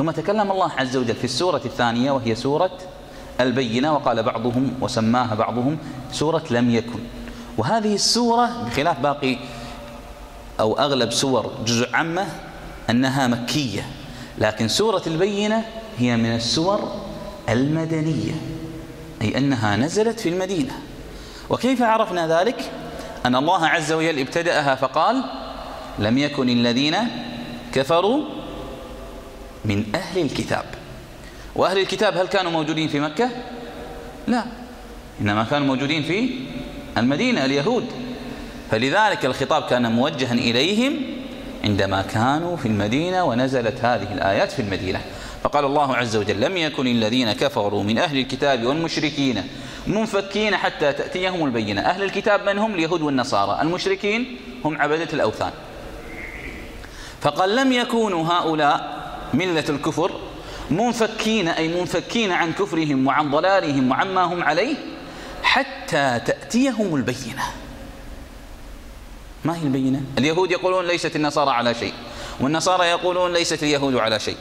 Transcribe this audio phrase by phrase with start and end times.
[0.00, 2.70] ثم تكلم الله عز وجل في السورة الثانية وهي سورة
[3.40, 5.78] البينة وقال بعضهم وسماها بعضهم
[6.12, 6.98] سورة لم يكن.
[7.58, 9.36] وهذه السورة بخلاف باقي
[10.60, 12.26] أو أغلب سور جزء عامة
[12.90, 13.86] أنها مكية.
[14.38, 15.64] لكن سورة البينة
[15.98, 16.92] هي من السور
[17.48, 18.34] المدنية
[19.22, 20.72] أي أنها نزلت في المدينة.
[21.50, 22.70] وكيف عرفنا ذلك؟
[23.26, 25.24] أن الله عز وجل ابتدأها فقال
[25.98, 26.96] لم يكن الذين
[27.72, 28.39] كفروا
[29.64, 30.64] من أهل الكتاب.
[31.56, 33.30] وأهل الكتاب هل كانوا موجودين في مكة؟
[34.26, 34.44] لا.
[35.20, 36.30] إنما كانوا موجودين في
[36.98, 37.86] المدينة اليهود.
[38.70, 40.96] فلذلك الخطاب كان موجها إليهم
[41.64, 45.00] عندما كانوا في المدينة ونزلت هذه الآيات في المدينة.
[45.42, 49.42] فقال الله عز وجل لم يكن الذين كفروا من أهل الكتاب والمشركين
[49.86, 51.80] منفكين حتى تأتيهم البينة.
[51.80, 53.62] أهل الكتاب من هم؟ اليهود والنصارى.
[53.62, 55.52] المشركين هم عبدة الأوثان.
[57.20, 58.99] فقال لم يكونوا هؤلاء
[59.34, 60.10] ملة الكفر
[60.70, 64.76] منفكين أي منفكين عن كفرهم وعن ضلالهم وعما هم عليه
[65.42, 67.42] حتى تأتيهم البينة.
[69.44, 71.92] ما هي البينة؟ اليهود يقولون ليست النصارى على شيء
[72.40, 74.36] والنصارى يقولون ليست اليهود على شيء.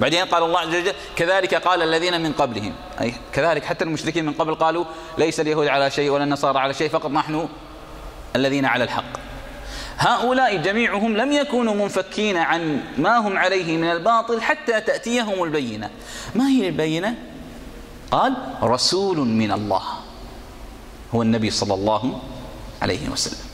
[0.00, 2.74] بعدين قال الله عز وجل كذلك قال الذين من قبلهم.
[3.00, 4.84] أي كذلك حتى المشركين من قبل قالوا
[5.18, 7.48] ليس اليهود على شيء ولا النصارى على شيء فقط نحن
[8.36, 9.25] الذين على الحق.
[9.98, 15.90] هؤلاء جميعهم لم يكونوا منفكين عن ما هم عليه من الباطل حتى تأتيهم البينة.
[16.34, 17.14] ما هي البينة؟
[18.10, 19.82] قال رسول من الله.
[21.14, 22.20] هو النبي صلى الله
[22.82, 23.46] عليه وسلم.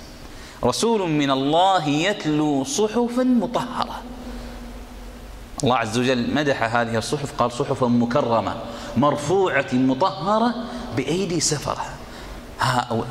[0.65, 4.03] رسول من الله يتلو صحفا مطهرة.
[5.65, 8.57] الله عز وجل مدح هذه الصحف قال صحفا مكرمة
[8.97, 10.55] مرفوعة مطهرة
[10.97, 11.85] بأيدي سفرة.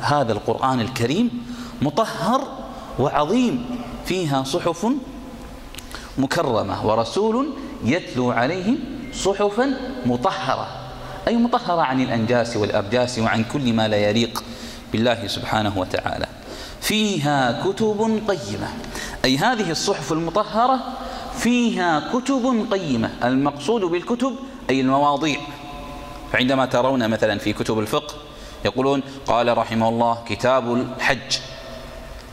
[0.00, 1.46] هذا القرآن الكريم
[1.82, 2.61] مطهر
[2.98, 4.86] وعظيم فيها صحف
[6.18, 7.48] مكرمة ورسول
[7.84, 8.78] يتلو عليهم
[9.14, 9.74] صحفا
[10.06, 10.68] مطهرة
[11.28, 14.44] أي مطهرة عن الأنجاس والأرجاس وعن كل ما لا يليق
[14.92, 16.26] بالله سبحانه وتعالى.
[16.80, 18.68] فيها كتب قيمة
[19.24, 20.78] أي هذه الصحف المطهرة
[21.38, 24.36] فيها كتب قيمة المقصود بالكتب
[24.70, 25.40] أي المواضيع.
[26.32, 28.14] فعندما ترون مثلا في كتب الفقه
[28.64, 31.51] يقولون قال رحمه الله كتاب الحج.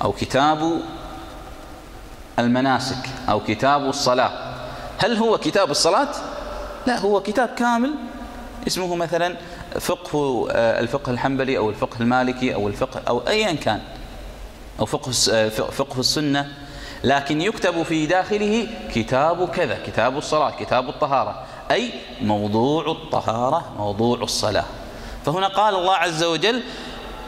[0.02, 0.82] أو كتاب
[2.40, 4.32] المناسك أو كتاب الصلاة.
[4.98, 6.10] هل هو كتاب الصلاة؟
[6.88, 7.92] لا هو كتاب كامل
[8.68, 9.38] اسمه مثلا
[9.80, 13.82] فقه الفقه الحنبلي أو الفقه المالكي أو الفقه أو أيا كان
[14.80, 15.12] أو فقه
[15.50, 16.48] فقه السنة.
[17.04, 24.66] لكن يكتب في داخله كتاب كذا كتاب الصلاة كتاب الطهارة أي موضوع الطهارة موضوع الصلاة.
[25.26, 26.64] فهنا قال الله عز وجل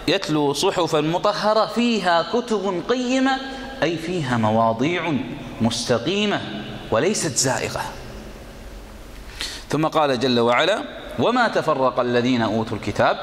[0.07, 3.37] يتلو صحفا مطهرة فيها كتب قيمة
[3.83, 5.13] أي فيها مواضيع
[5.61, 6.41] مستقيمة
[6.91, 7.81] وليست زائغة.
[9.69, 10.83] ثم قال جل وعلا
[11.19, 13.17] وما تفرق الذين أوتوا الكتاب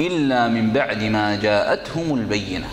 [0.00, 2.68] إلا من بعد ما جاءتهم البينة.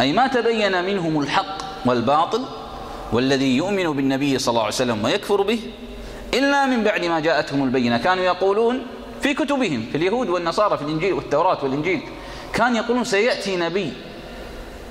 [0.00, 2.44] أي ما تبين منهم الحق والباطل
[3.12, 5.60] والذي يؤمن بالنبي صلى الله عليه وسلم ويكفر به
[6.34, 7.98] إلا من بعد ما جاءتهم البينة.
[7.98, 8.86] كانوا يقولون
[9.24, 12.00] في كتبهم في اليهود والنصارى في الإنجيل والتوراة والإنجيل
[12.52, 13.92] كان يقولون سيأتي نبي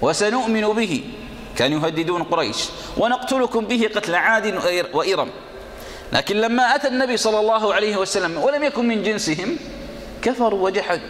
[0.01, 1.03] وسنؤمن به.
[1.57, 2.57] كانوا يهددون قريش.
[2.97, 4.45] ونقتلكم به قتل عاد
[4.94, 5.29] وإرم.
[6.13, 9.57] لكن لما أتى النبي صلى الله عليه وسلم ولم يكن من جنسهم
[10.21, 11.09] كفروا وجحدوا.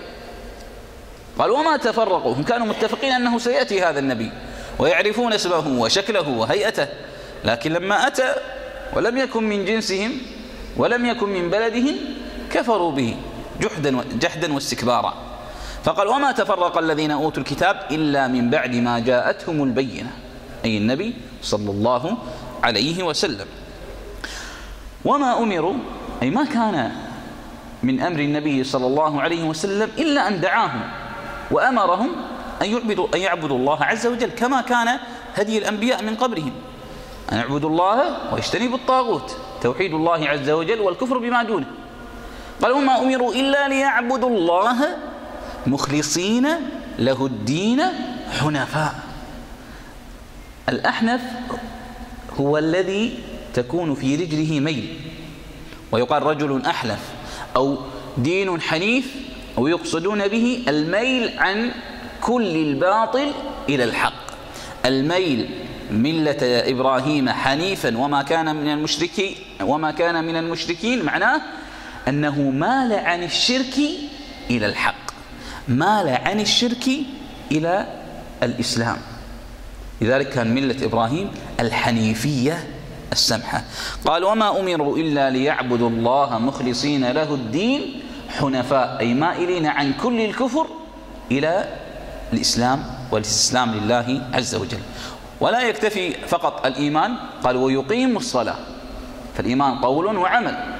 [1.39, 4.31] قال وما تفرقوا؟ هم كانوا متفقين أنه سيأتي هذا النبي
[4.79, 6.87] ويعرفون اسمه وشكله وهيئته.
[7.45, 8.35] لكن لما أتى
[8.93, 10.11] ولم يكن من جنسهم
[10.77, 11.95] ولم يكن من بلدهم
[12.53, 13.17] كفروا به
[13.61, 15.13] جحدا جحدا واستكبارا.
[15.83, 20.11] فقال وما تفرق الذين أوتوا الكتاب إلا من بعد ما جاءتهم البينة؟
[20.65, 22.17] أي النبي صلى الله
[22.63, 23.47] عليه وسلم.
[25.05, 25.73] وما أمروا
[26.21, 26.91] أي ما كان
[27.83, 30.83] من أمر النبي صلى الله عليه وسلم إلا أن دعاهم
[31.51, 32.09] وأمرهم
[32.61, 34.99] أن يعبدوا, أن يعبدوا الله عز وجل كما كان
[35.35, 36.51] هدي الأنبياء من قبلهم.
[37.31, 37.97] أن يعبدوا الله
[38.33, 41.82] ويجتنبوا الطاغوت توحيد الله عز وجل والكفر بما دونه.
[42.61, 44.77] قال وما أمروا إلا ليعبدوا الله
[45.67, 46.47] مخلصين
[46.99, 47.81] له الدين
[48.39, 48.95] حنفاء.
[50.69, 51.21] الأحنف
[52.39, 53.19] هو الذي
[53.53, 54.99] تكون في رجله ميل
[55.91, 56.99] ويقال رجل أحلف
[57.55, 57.77] أو
[58.17, 59.15] دين حنيف
[59.57, 61.71] ويقصدون به الميل عن
[62.21, 63.31] كل الباطل
[63.69, 64.23] إلى الحق.
[64.85, 65.49] الميل
[65.91, 71.41] ملة إبراهيم حنيفا وما كان من المشركين وما كان من المشركين معناه
[72.07, 73.79] أنه مال عن الشرك
[74.49, 75.11] إلى الحق.
[75.67, 76.89] مال عن الشرك
[77.51, 77.87] إلى
[78.43, 78.97] الإسلام.
[80.01, 82.67] لذلك كان ملة إبراهيم الحنيفية
[83.11, 83.63] السمحة.
[84.05, 90.67] قال وما أمروا إلا ليعبدوا الله مخلصين له الدين حنفاء أي مائلين عن كل الكفر
[91.31, 91.69] إلى
[92.33, 94.79] الإسلام والاستسلام لله عز وجل.
[95.39, 97.15] ولا يكتفي فقط الإيمان.
[97.43, 98.55] قال ويقيم الصلاة.
[99.37, 100.72] فالإيمان قول وعمل.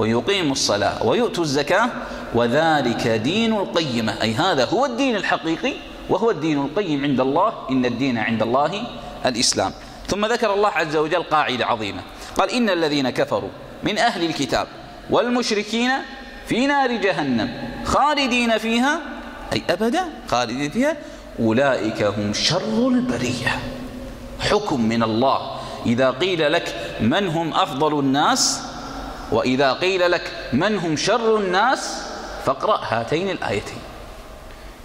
[0.00, 1.88] ويقيم الصلاة ويؤتوا الزكاة
[2.34, 4.22] وذلك دين القيمة.
[4.22, 5.72] أي هذا هو الدين الحقيقي
[6.08, 7.52] وهو الدين القيم عند الله.
[7.70, 8.82] إن الدين عند الله
[9.26, 9.72] الإسلام.
[10.08, 12.02] ثم ذكر الله عز وجل قاعدة عظيمة.
[12.38, 13.50] قال إن الذين كفروا
[13.82, 14.66] من أهل الكتاب
[15.10, 15.90] والمشركين
[16.46, 17.50] في نار جهنم
[17.84, 19.00] خالدين فيها
[19.52, 20.96] أي أبدا خالدين فيها
[21.40, 23.58] أولئك هم شر البرية.
[24.40, 25.60] حكم من الله.
[25.86, 28.69] إذا قيل لك من هم أفضل الناس
[29.32, 32.02] وإذا قيل لك من هم شر الناس
[32.46, 33.78] فاقرأ هاتين الآيتين.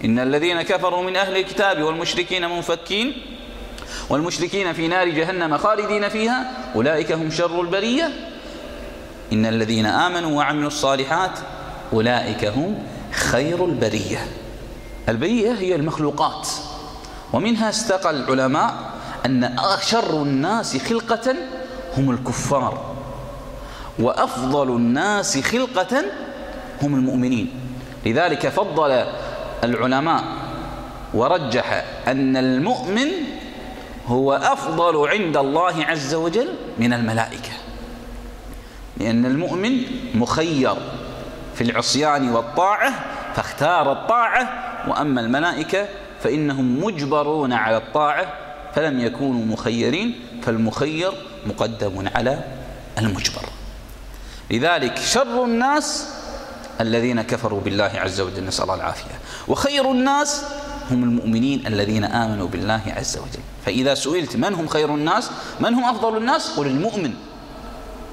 [0.04, 3.12] إن الذين كفروا من أهل الكتاب والمشركين منفكين
[4.10, 8.10] والمشركين في نار جهنم خالدين فيها أولئك هم شر البرية.
[9.32, 11.38] إن الذين آمنوا وعملوا الصالحات
[11.92, 12.82] أولئك هم
[13.12, 14.26] خير البرية.
[15.08, 16.48] البرية هي المخلوقات.
[17.32, 18.74] ومنها استقى العلماء
[19.26, 21.34] أن شر الناس خلقة
[21.96, 22.95] هم الكفار.
[23.98, 26.04] وأفضل الناس خلقة
[26.82, 27.50] هم المؤمنين.
[28.06, 29.04] لذلك فضل
[29.64, 30.24] العلماء
[31.14, 33.08] ورجح أن المؤمن
[34.06, 36.48] هو أفضل عند الله عز وجل
[36.78, 37.50] من الملائكة.
[38.96, 39.80] لأن المؤمن
[40.14, 40.74] مخير
[41.54, 42.92] في العصيان والطاعة
[43.34, 44.48] فاختار الطاعة
[44.88, 45.86] وأما الملائكة
[46.22, 48.32] فإنهم مجبرون على الطاعة
[48.74, 51.12] فلم يكونوا مخيرين فالمخير
[51.46, 52.38] مقدم على
[52.98, 53.55] المجبر.
[54.50, 56.08] لذلك شر الناس
[56.80, 58.46] الذين كفروا بالله عز وجل.
[58.46, 59.18] نسأل الله العافية.
[59.48, 60.42] وخير الناس
[60.90, 63.42] هم المؤمنين الذين آمنوا بالله عز وجل.
[63.66, 67.14] فإذا سئلت من هم خير الناس من هم أفضل الناس؟ قل المؤمن.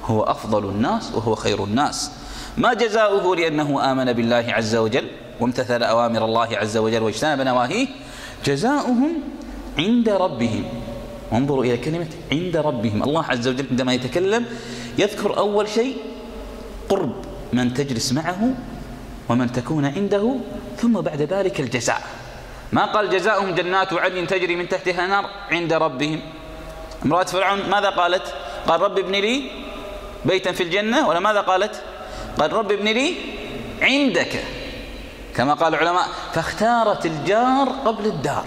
[0.06, 2.12] هو أفضل الناس وهو خير الناس.
[2.58, 5.08] ما جزاؤه لأنه آمن بالله عز وجل
[5.40, 7.88] وامتثل أوامر الله عز وجل واجتنب نواهيه؟
[8.46, 9.12] جزاؤهم
[9.78, 10.64] عند ربهم.
[11.34, 13.04] انظروا إلى كلمة عند ربهم.
[13.04, 14.46] الله عز وجل عندما يتكلم
[14.98, 15.98] يذكر أول شيء
[16.94, 17.14] قرب
[17.54, 18.54] من تجلس معه
[19.30, 20.36] ومن تكون عنده
[20.78, 22.02] ثم بعد ذلك الجزاء.
[22.72, 26.22] ما قال جزاؤهم جنات عدن تجري من تحتها نار عند ربهم.
[27.06, 28.34] امرأة فرعون ماذا قالت؟
[28.68, 29.52] قال رب ابن لي
[30.26, 31.82] بيتا في الجنة ولا ماذا قالت؟
[32.40, 33.16] قال رب ابن لي
[33.82, 34.44] عندك.
[35.36, 38.46] كما قال العلماء فاختارت الجار قبل الدار.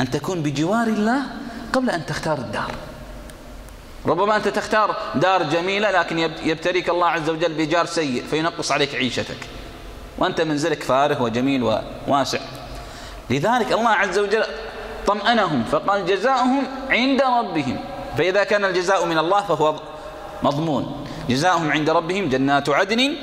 [0.00, 1.20] أن تكون بجوار الله
[1.72, 2.72] قبل أن تختار الدار.
[4.06, 9.36] ربما أنت تختار دار جميلة لكن يبتليك الله عز وجل بجار سيء فينقص عليك عيشتك.
[10.18, 12.38] وأنت منزلك فارغ وجميل وواسع
[13.30, 14.44] لذلك الله عز وجل
[15.06, 17.78] طمأنهم فقال جزاؤهم عند ربهم.
[18.18, 19.74] فإذا كان الجزاء من الله فهو
[20.42, 21.06] مضمون.
[21.28, 23.14] جزاؤهم عند ربهم جنات عدن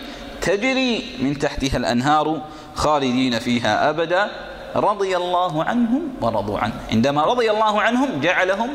[0.41, 2.41] تجري من تحتها الأنهار
[2.75, 4.31] خالدين فيها أبدا.
[4.75, 6.73] رضي الله عنهم ورضوا عنه.
[6.91, 8.69] عندما رضي الله عنهم جعلهم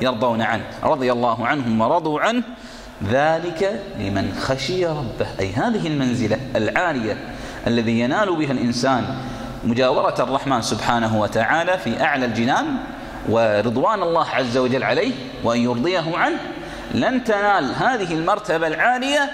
[0.00, 2.42] يرضون عنه رضي الله عنهم ورضوا عنه.
[3.10, 5.26] ذلك لمن خشي ربه.
[5.40, 7.16] أي هذه المنزلة العالية
[7.66, 9.04] الذي ينال بها الإنسان
[9.64, 12.66] مجاورة الرحمن سبحانه وتعالى في أعلى الجنان
[13.28, 15.12] ورضوان الله عز وجل عليه
[15.44, 16.38] وأن يرضيه عنه.
[16.94, 19.30] لن تنال هذه المرتبة العالية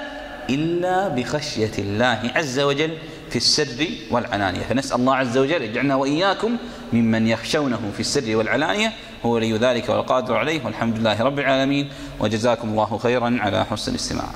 [0.50, 2.90] إلا بخشية الله عز وجل.
[3.30, 4.60] في السر والعلانية.
[4.60, 6.56] فنسأل الله عز وجل يجعلنا وإياكم
[6.92, 8.92] ممن يخشونه في السر والعلانية.
[9.24, 10.64] هو ولي ذلك والقادر عليه.
[10.64, 11.88] والحمد لله رب العالمين.
[12.20, 14.28] وجزاكم الله خيرا على حسن الاستماع